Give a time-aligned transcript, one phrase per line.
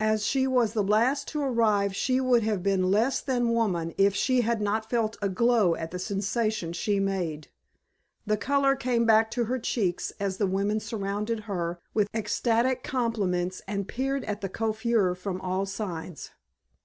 [0.00, 4.12] As she was the last to arrive she would have been less than woman if
[4.12, 7.46] she had not felt a glow at the sensation she made.
[8.26, 13.62] The color came back to her cheeks as the women surrounded her with ecstatic compliments
[13.68, 16.32] and peered at the coiffure from all sides.